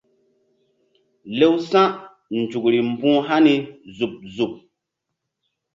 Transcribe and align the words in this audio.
Lew 1.37 1.55
sa̧nzukri 1.69 2.79
mbu̧h 2.89 3.19
hani 3.27 3.53
zuɓ 3.97 4.13
zuɓ. 4.35 4.53